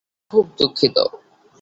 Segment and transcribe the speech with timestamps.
[0.03, 0.97] আমি খুব দুঃখিত!